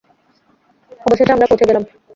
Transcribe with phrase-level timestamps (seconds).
[1.01, 1.83] অবশেষে, আমরা পৌঁছে গেলাম।